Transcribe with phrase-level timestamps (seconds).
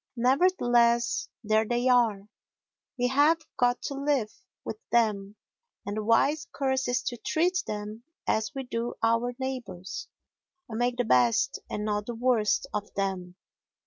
[0.17, 2.27] Nevertheless there they are;
[2.97, 4.33] we have got to live
[4.65, 5.35] with them,
[5.85, 10.07] and the wise course is to treat them as we do our neighbours,
[10.67, 13.35] and make the best and not the worst of them.